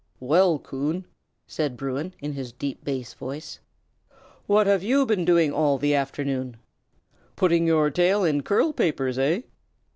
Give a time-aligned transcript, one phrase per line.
[0.19, 1.05] "Well, Coon,"
[1.45, 3.59] said Bruin, in his deep bass voice,
[4.47, 6.57] "what have you been doing all the afternoon?
[7.35, 9.41] Putting your tail in curl papers, eh?"